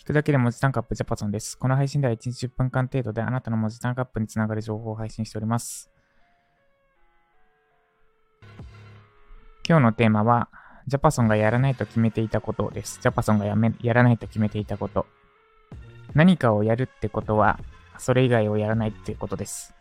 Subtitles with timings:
[0.00, 1.58] 聞くだけで文字単価アップジャパソンです。
[1.58, 5.90] この配信では1日10分間程度であなたの文字単価アップにつながる情報を配信しております。
[9.68, 10.48] 今日のテーマは、
[10.86, 12.98] ジャパソンがやらないと決めていたことです。
[13.02, 15.04] ジャパソンがやめやらないと決めていたこと。
[16.14, 17.60] 何かをやるってことは、
[17.98, 19.74] それ以外をやらないっていうことです。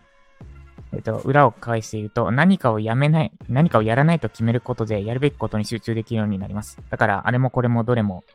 [0.91, 6.77] えっと、裏を返して言うと、何かをやめない、何かをやらないと決めることで、やるべきことに集中できるようになります。
[6.89, 8.25] だから、あれもこれもどれも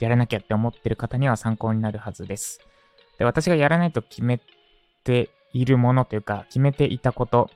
[0.00, 2.60] やらなきゃって思ってる方には参考になるはずです。
[3.18, 4.40] で、私がやらないと決め
[5.04, 7.50] ているものというか、決めていたこと、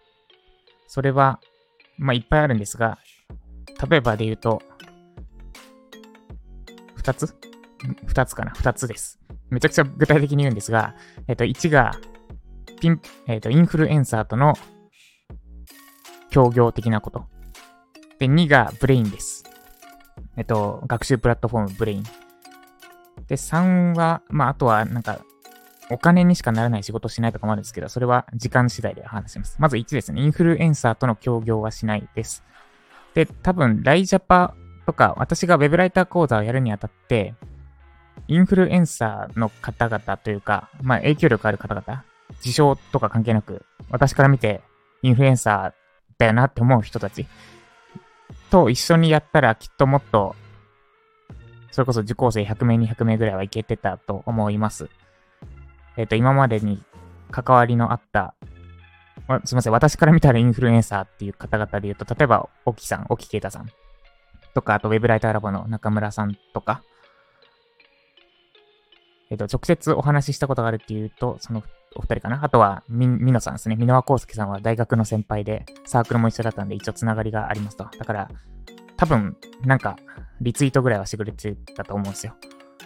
[0.87, 1.41] それは、
[1.98, 2.98] まあ、いっぱいあるんですが、
[3.88, 4.62] 例えばで言うと、
[6.95, 7.34] 二つ？
[8.06, 8.52] 二つかな？
[8.52, 9.18] 二つです。
[9.51, 10.95] めちゃくちゃ具体的に言うんですが、
[11.27, 11.93] えっと、1が、
[12.80, 14.55] ピン、えっと、インフルエンサーとの
[16.30, 17.27] 協業的なこと。
[18.18, 19.45] で、2がブレインです。
[20.37, 22.05] えっと、学習プラットフォームブレイン。
[23.28, 25.20] で、3は、まあ、あとは、なんか、
[25.91, 29.57] お金にしかならない仕事しないとかもあるんですけど、それは時間次第で話します。
[29.59, 30.21] まず1ですね。
[30.21, 32.45] インフルエンサーとの協業はしないです。
[33.15, 34.54] で、多分、ライジャパ
[34.87, 37.34] とか、私が Web ライター講座をやるにあたって、
[38.26, 42.04] インフルエンサーの方々というか、まあ、影響力ある方々、
[42.45, 44.60] 自称とか関係なく、私から見て、
[45.02, 47.26] インフルエンサーだよなって思う人たち
[48.51, 50.34] と一緒にやったらきっともっと
[51.71, 54.88] それこそ受講生100名、200名ぐらいはいけてたと思います。
[55.97, 56.83] えっ、ー、と、今までに
[57.30, 58.35] 関わりのあった、
[59.45, 63.69] すいません、私から見たらインフルエンサーっていう方々で言うと、例えば、沖さん、沖啓太さん
[64.55, 66.83] とか、あと、ウェブライターラボの中村さんとか、
[69.31, 71.62] えっ、ー、と、直接お話ししたことがあるっていうと、その
[71.94, 72.43] お二人かな？
[72.43, 73.77] あとは、み、みのさんですね。
[73.77, 77.84] 箕輪康介さんは大学の先輩で、サークルも一緒だったんで、一応つながりがありますと。
[77.99, 78.31] だから、
[78.99, 79.97] 多分、なんか、
[80.41, 82.34] リツイートぐらいはしてくれてたと思うんですよ。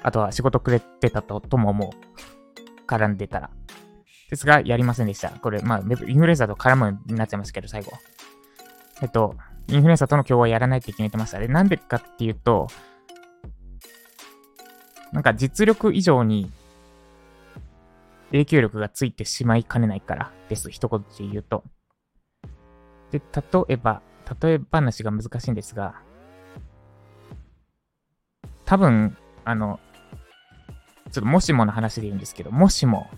[0.03, 2.87] あとは仕事くれてたととも思う。
[2.87, 3.51] 絡んでたら。
[4.29, 5.31] ですが、やりませんでした。
[5.31, 7.93] これ、まあ、インフルエンサーと絡むになっちゃいましたけど、最後。
[9.01, 9.37] えっと、
[9.69, 11.39] インフルエンサーとの共和やらないって決めてました。
[11.39, 12.69] で、なんでかっていうと、
[15.13, 16.51] なんか実力以上に
[18.33, 20.71] 影響力がついてしまいかねないからです。
[20.71, 21.65] 一言で言うと。
[23.11, 24.03] で、例えば、
[24.41, 26.01] 例え話が難しいんですが、
[28.65, 29.81] 多分、あの、
[31.11, 33.11] ちょっともしもの話で言うんですけど、もしも、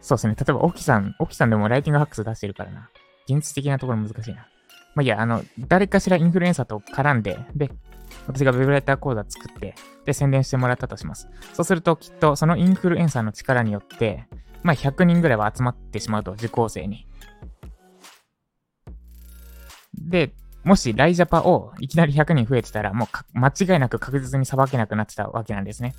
[0.00, 2.90] そうですね、例えば、オキさん、オキさんでもライティングハックス出してるからな。
[3.28, 4.46] 現実的なところ難しいな。
[4.94, 7.70] まあいや、あの、誰かしらインフルエンサーと絡んで、で、
[8.26, 9.74] 私がウェブライター講座作って、
[10.04, 11.28] で、宣伝してもらったとします。
[11.52, 14.26] そうすると、きっと、そのインフルエンサーの力によって、
[14.62, 17.06] まあ100人ぐらいは集まってしまうと、受講生に。
[19.94, 20.32] で、
[20.66, 25.94] もしライジャパをいきなり100人増えてたら、もう間違いなく確実に裁けなくなってたわけなんですね。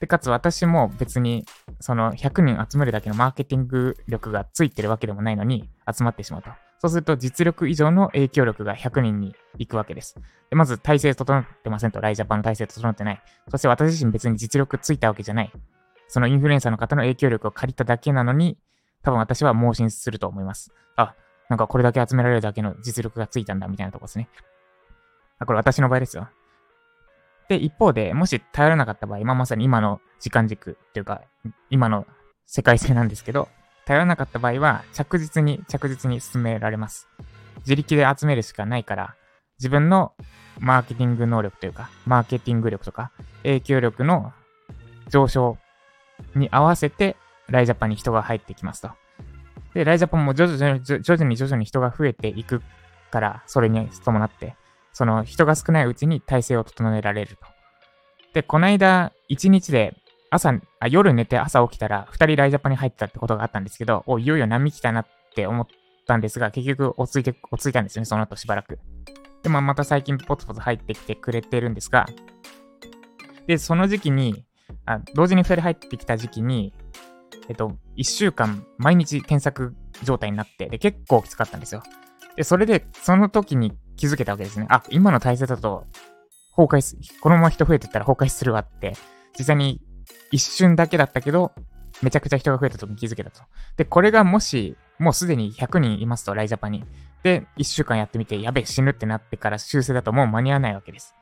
[0.00, 1.44] で、かつ私も別に、
[1.80, 6.48] その100人集めるだけのマーケティング力がついてるわけでもないのに集まってしまうと。
[6.78, 10.14] そうすると実力以上の影響力が100人に行くわけです。
[10.48, 13.22] でまず体制整ってませんと、ライジャパの体制整ってない。
[13.50, 15.52] そして私自身別に実力ついたわけじゃない。
[16.08, 18.56] そのインフルエンサーの方の影響力を借りただけなのに、
[19.02, 20.72] 多分私は盲信すると思います。
[20.96, 21.14] あ、
[21.48, 24.28] なんかこれだけ集められるだけの実力がついたんだみたいなとこですね。
[25.38, 26.28] あ、これ私の場合ですよ。
[27.48, 31.22] で、一方で、もし頼らなかった場合、ま、まさに今の時間軸っていうか、
[31.70, 32.06] 今の
[32.46, 33.48] 世界線なんですけど、
[33.84, 37.08] 頼らなかった場合は、着実に着実に進められます。
[37.58, 39.14] 自力で集めるしかないから、
[39.58, 40.12] 自分の
[40.58, 44.32] マーケティング能力というか、マーケティング力とか、影響力の
[45.08, 45.58] 上昇
[46.34, 47.16] に合わせて、
[47.48, 48.90] ライジャパンに人が入ってきますと。
[49.76, 52.62] で、ライジャパンも徐々に徐々に徐々に人が増えていく
[53.10, 54.56] から、それに伴って、
[54.94, 57.42] その人が少ないうちに体制を整えられると。
[58.32, 59.94] で、この間、1日で
[60.30, 65.66] 朝、あ夜寝て朝起きたら、2人ライジャパンに入ってたってことがあったんですけど、お、いよいよ波来たなって思っ
[66.06, 68.78] たんですが、結局落ち着いて、落ち着いたんですよね、その後しばらく。
[69.42, 72.06] で、まあ、また最近ポツポツ入ってきてくれてるんですが、
[73.46, 74.46] で、その時期に、
[74.86, 76.72] あ同時に2人入ってきた時期に、
[77.48, 81.82] えっと、1週間毎日添削状態になって、で、結構きつかったんですよ。
[82.36, 84.66] で、それで、その時に気づけたわけですね。
[84.68, 85.84] あ、今の体制だと、
[86.56, 88.94] 崩壊す、このまま人増えてったら崩壊するわって、
[89.38, 89.80] 実際に
[90.30, 91.52] 一瞬だけだったけど、
[92.02, 93.42] めちゃくちゃ人が増えた時に気づけたと。
[93.76, 96.84] で、これがもし、もうすでに100人いますと、ライジャパンに。
[97.22, 101.14] で、1週間やってみて、やべえ、死ぬってなってから修正だともう間に合わないわけです。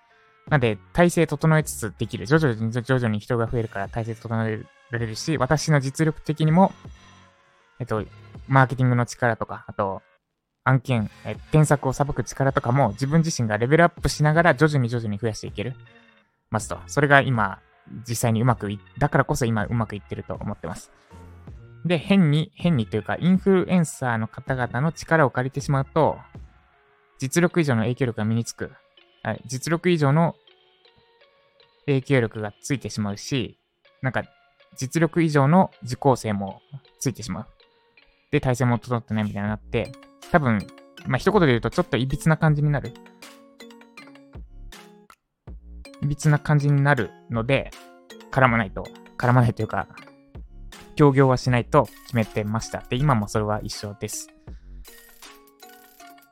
[0.49, 2.27] なんで、体制整えつつできる。
[2.27, 6.72] 徐々に徐々に人が増えるから体制整えられるし、私の実力的にも、
[7.81, 8.04] えっと、
[8.48, 10.02] マーケティングの力とか、あと、
[10.64, 15.75] 案件、え添削を裁く力とかも自分自身がレベルアップしながら徐々に徐々に増やしていける。
[16.50, 16.78] ますと。
[16.86, 17.60] それが今
[18.08, 20.90] 実際にうまくい、だからこそ今うまくいってると思ってます。
[21.84, 26.19] で、変に、変にというか、インフルエンサーの方々の力を借りてしまうと、
[27.19, 28.72] 実力以上の影響力が身につく。
[29.22, 30.34] はい、実力以上の
[31.86, 33.58] 影響力がついてしまうし、
[34.00, 34.25] なんか、
[34.76, 36.61] 実力以上の受講生も
[36.99, 37.47] ついてしまう。
[38.31, 39.93] で、体制も整ってないみたいになって、
[40.31, 40.67] 多分、
[41.06, 42.93] まあ、一言で言うとちょっといびつな感じになる。
[46.03, 47.71] いびつな感じになるので、
[48.31, 48.85] 絡まないと、
[49.17, 49.87] 絡まないというか、
[50.97, 52.82] 協業はしないと決めてました。
[52.88, 54.29] で、今もそれは一緒です。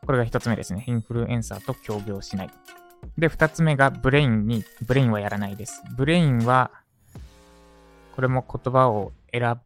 [0.05, 0.85] これが一つ目ですね。
[0.89, 2.51] インフルエンサーと協業しない。
[3.17, 5.83] で、二つ目がブレインに、ブレインはやらないです。
[5.97, 6.73] ブレインは、
[8.15, 9.61] これも言葉を選、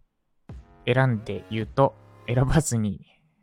[0.86, 1.94] 選んで言うと、
[2.26, 3.00] 選ばずに、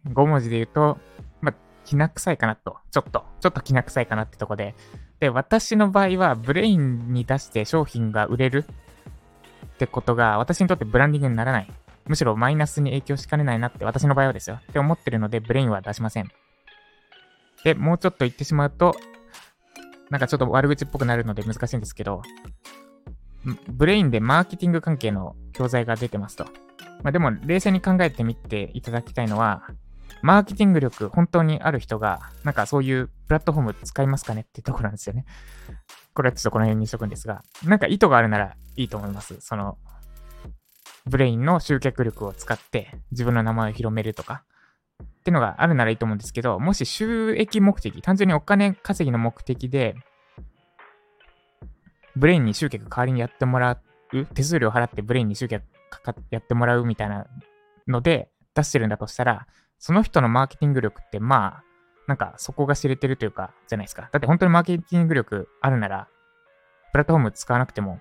[0.07, 0.97] 5文字で言うと、
[1.41, 1.55] まあ、
[1.85, 2.77] きな臭いかなと。
[2.91, 4.75] ちょっと、ちょっときな臭いかなってとこで。
[5.19, 8.65] で、私の場合は、ブレインに出して商品が売れる
[9.73, 11.71] ってことが、私にとってブランディングにならない。
[12.05, 14.59] むしろマイナスに影響しかねないなって、私の場合はですよ。
[14.69, 16.29] って思ってるので、ブレインは出しません。
[17.63, 18.95] で、もうちょっと言ってしまうと、
[20.09, 22.21] なんかちょっと悪口っぽくなるので難しいんですけど、
[23.67, 26.45] ブレインでマーケティング関係の教材が出てますと。
[27.03, 29.63] まあ、でも、冷静に考えてみていただきたいのは、
[30.21, 35.25] マーケティング力本当にある人が、なんかそういうプラットフォーム使いますかねっていうところなんですよね。
[36.13, 39.35] これはちょっとこの辺にしとくんですが、なんか意図があるならいいと思います。
[39.41, 39.77] その、
[41.05, 44.43] ブレインの集客力を使って自分の名前を広めるとか、
[45.01, 49.95] ってのがあるならいいと思うんですけど、もし収益目的、単純にお金稼ぎの目的で、
[52.15, 53.79] ブレインに集客代わりにやってもら
[54.13, 55.63] う、手数料払ってブレインに集客
[56.29, 57.25] やってもらうみたいな
[57.87, 59.47] ので出してるんだとしたら、
[59.79, 61.63] その人のマーケティング力ってまあ、
[62.07, 64.09] なんか底が知れてるというか、じゃないですか。
[64.11, 66.07] だって本当にマーケティング力あるなら、
[66.91, 67.99] プラットフォーム使わなくても、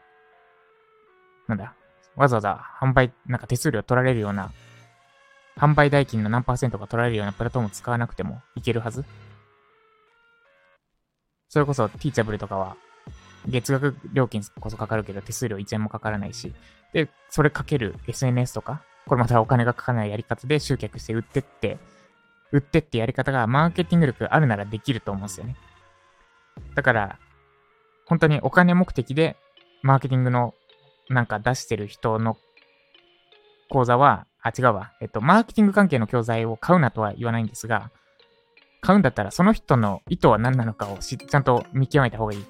[1.48, 1.74] なんだ、
[2.14, 4.52] わざわざ販売、なんか手数料取られるような、
[5.56, 9.04] 販売代金の何パーセントが取られるようなプラットフォーム使わなくてもいけるはず
[11.48, 12.76] それこそ、ティーチャブルとかは、
[13.46, 16.52] 月額料金こそかかるけど、手数料1円もかからないし、
[16.92, 21.78] で、それかける SNS とか、これまたお金がかからないやり方で集客して売ってって、
[22.52, 25.56] 売ってってやり方がマーケティング力あるならできると思うんですよね。
[26.74, 27.18] だから、
[28.06, 29.36] 本当にお金目的で
[29.82, 30.54] マーケティングの
[31.08, 32.36] なんか出してる人の
[33.68, 34.92] 講座は、あ、違うわ。
[35.00, 37.90] えっと、マーケティング関係の教材を買うなとは言わないんですが、
[38.80, 42.44] 買うんだったらその人の意図は何なのかをちゃんと見極めた方がいい。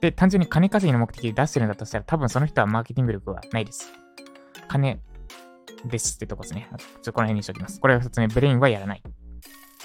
[0.00, 3.92] で、単純に金稼ぎの目的で出してるんだとしたら、多分その人はマーケティング力はないです。
[4.68, 5.00] 金
[5.84, 6.68] ですってとこですね。
[6.70, 7.80] ちょっとこの辺にしておきます。
[7.80, 9.02] これが2つ目、ブレインはやらない。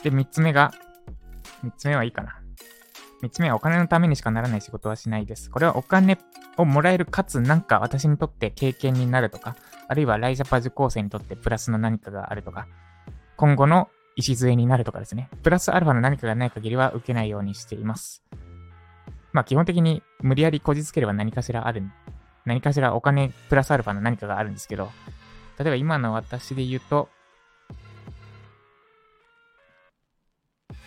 [0.04, 0.72] で、3つ目が、
[1.64, 2.40] 3つ目はいいかな。
[3.24, 5.50] 3つ目はお金のためにしかならない仕事はしないです。
[5.50, 6.18] これはお金
[6.58, 9.56] をもらえるかつなんか私にとって経験になるとか、
[9.88, 12.68] あるいはライジャパ受講生にとってプラスの何かがあるとか、
[13.38, 15.30] 今後の礎になるとかですね。
[15.44, 18.24] プラスアルファの何かがない限りは受けないようにしています。
[19.36, 21.84] まあ基本的に無理やりこじつければ何かしらある、
[22.46, 24.92] 何かしらお金プラスアルファの何かがあるんですけど、
[25.60, 27.10] 例えば今の私で言うと、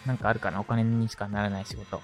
[0.07, 0.61] なんかあるかな？
[0.61, 2.01] お金にしかならない仕事。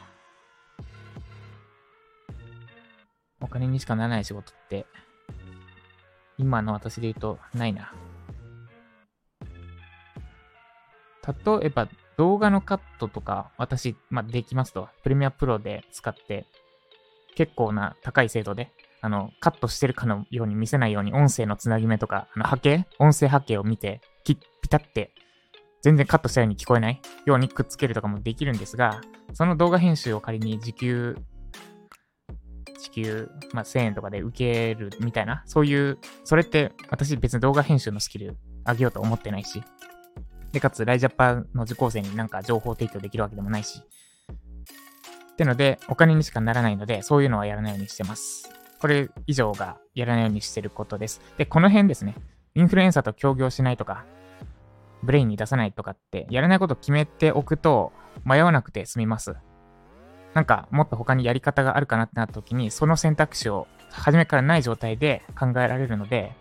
[3.40, 4.85] お金にしかならない仕事って、
[6.37, 7.90] 今の私で言うとないな。
[11.26, 14.88] 例えば動画のカットとか、私、まあ、できますと。
[15.02, 16.47] プレミアプロで使って、
[17.35, 22.87] 結構な高い精度で、あの、カットしてるかのように見せないように、音声のつなぎ目とか、あの、波形？
[22.99, 24.37] 音声波形を見て、ピ
[24.68, 25.12] タって、
[25.83, 29.02] 全然カットしたように聞こえないようにくっつけるとかもできるんですが、
[29.35, 31.18] その動画編集を仮に時給、
[32.80, 39.62] 時給、まあ、1000円とかで受けるみたいな、そういう、それって私別に動画編集のスキル上げようと思ってないし、
[40.54, 43.82] で、かつ、ライジャパンの受講生になんか情報提供できるわけでもないし。
[45.32, 48.49] ってので、お金にしかならないので、そういうのはやらないようにしてます。
[48.78, 51.20] これ以上がやらないようにしてることです。
[51.37, 52.14] で、この辺ですね。
[52.54, 54.04] インフルエンサーと協業しないとか、
[55.02, 57.92] ブレインに出さないとかって、やらないことを決めておくと、
[58.25, 59.34] 迷わなくて済みます。
[60.34, 66.32] なんか、もっと他にやり方があるかなってなった時に、その選択肢を初めからない状態で考えられるので、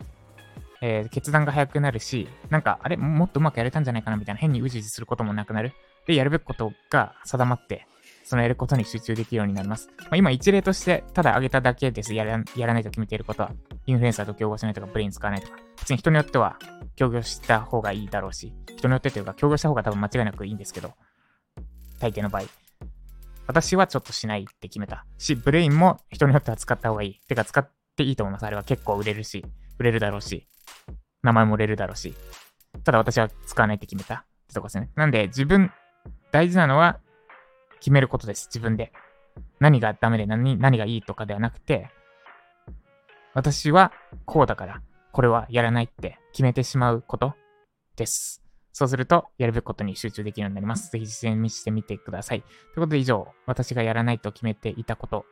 [0.86, 5.72] えー、決断が早くなるし、なんか、あれ、もっとうまくやれたんじゃないかなみたいな変にうじうじすることもなくなる。
[6.06, 7.88] で、やるべきことが定まって、
[8.26, 9.88] そのやることに集中できるようになります。
[10.02, 12.14] まあ、今一例として、ただ挙げただけです。
[12.14, 13.54] やらやらないと決めていることは。
[13.86, 15.58] インフルエンサーと競合しないとか、ブレイン使わないとか。
[15.80, 16.60] 別に人によっては、
[16.98, 20.92] 協業した方がいいだろうし、人によってというか、協業した方が多分間違いなくいいんですけど、
[22.02, 22.44] 大抵の場合。
[23.48, 25.06] 私はちょっとしないって決めた。
[25.18, 27.20] し、ブレインも人によっては使った方がいい。
[27.30, 28.46] てか、使っていいと思います。
[28.46, 29.46] あれは結構売れるし、
[29.80, 30.48] 売れるだろうし、
[31.22, 32.16] 名前も売れるだろうし。
[32.84, 34.90] ただ私は使わないって決めたってとこですね。
[34.96, 35.72] なんで自分、
[36.32, 37.00] 大事なのは
[37.80, 38.48] 決めることです。
[38.48, 38.92] 自分で。
[39.60, 41.90] 何がダメで何何がいいとかではなくて、
[43.34, 43.92] 私は
[44.26, 47.34] こうだから、これはやらないって決めてしまうこと
[47.96, 48.44] です。
[48.72, 50.92] そうすると、やるべきことに集中できるようになります。
[50.92, 52.42] ぜひ実践してみてください。
[52.42, 55.26] ということで以上、私がやらないと決めていたこと、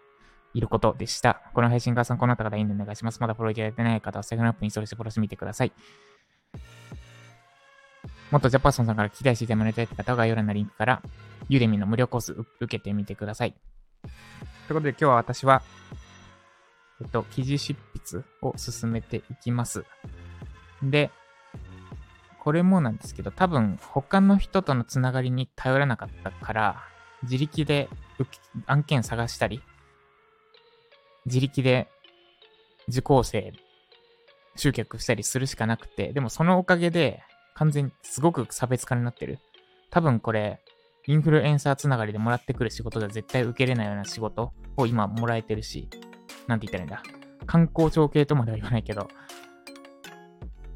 [0.53, 1.41] いることでした。
[1.53, 3.19] この配信が参考になった方、いいねお願いします。
[3.19, 5.71] まだフォローいただいてない方は、セグナップにそれしてフォローしてみてください。
[8.31, 11.01] もっとジャパソンさんから期待してもらいたい方は概要欄のリンクから、
[11.49, 13.51] ユーデミの無料コース受けてみてください。
[13.51, 13.59] とい
[14.09, 14.13] う
[14.69, 15.61] ことで今日は私は、
[17.01, 19.85] えっと、記事執筆を進めていきます。
[20.81, 21.11] で、
[22.39, 26.83] これもなんですけど、多分他の人とのつながりに頼らなかったから、
[27.23, 27.89] 自力で
[28.65, 29.61] 案件探したり、
[31.25, 31.87] 自力で
[32.87, 33.53] 受講生
[34.55, 37.23] 集客したりするしかなくて、でもそのおかげで
[37.55, 39.39] 完全にすごく差別化になってる。
[39.89, 40.61] 多分これ、
[41.07, 45.89] インフルエンサーつながりでもらってくる仕事では絶対受けれないような仕事を今もらえてるし、
[46.47, 47.03] なんて言ったらいいんだ。
[47.45, 49.09] 観光庁系とまでは言わないけど、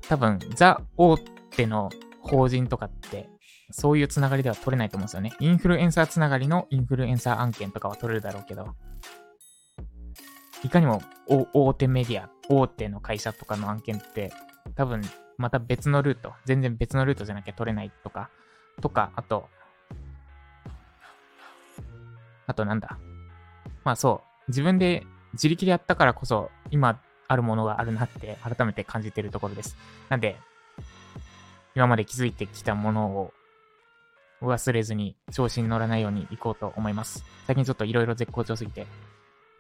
[0.08, 1.90] 多分、ザ・大手の
[2.22, 3.30] 法人とかって、
[3.72, 5.34] そういうつながりでは取れないと思うんですよね。
[5.40, 8.76] インフルエンサーつながりのインフルエンサー案件とかは取れるだろうけど、
[10.66, 14.34] いかにも大手メディア、大手の会社とかの案件って、
[14.74, 15.04] 多分
[15.38, 18.32] また別のルート、全然別のルートじゃなきゃ取れないとか、
[18.82, 19.48] とか、あと、
[22.48, 22.98] あとなんだ。
[23.84, 29.78] まあそう、自分で自力でやったからこそ、今あるものがあるなって改めて感じてるところです。
[30.10, 30.36] なんで、
[31.76, 33.34] 今まで気づいてきたものを
[34.42, 37.24] 忘れずに調子に乗らないように行こうと思います。
[37.46, 38.88] 最近ちょっと色々絶好調すぎて、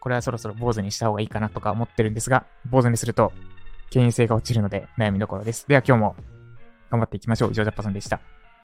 [0.05, 3.33] これはそろそろ坊主にした方がいいかなとか思ってるんですが、坊主にすると
[3.89, 5.67] 権威性が落ちるので悩みどころです。
[5.67, 6.15] では今日も
[6.91, 7.51] 頑張っていきましょう。
[7.53, 8.19] 以上、ジャパさんでした。